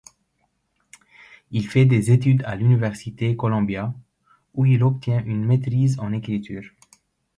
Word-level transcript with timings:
Il 1.51 1.67
fait 1.67 1.85
des 1.85 2.09
études 2.09 2.41
à 2.47 2.55
l'université 2.55 3.35
Columbia, 3.37 3.93
où 4.55 4.65
il 4.65 4.81
obtient 4.83 5.23
une 5.25 5.45
maîtrise 5.45 5.99
en 5.99 6.11
écriture. 6.11 6.63